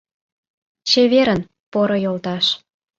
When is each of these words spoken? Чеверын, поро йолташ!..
Чеверын, 0.89 1.41
поро 1.71 1.97
йолташ!.. 2.03 2.45